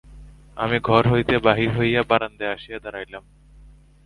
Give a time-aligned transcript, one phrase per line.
[0.57, 3.23] আমি ঘর হইতে বাহির হইয়া বারান্দায় আসিয়া দাঁড়াইলাম।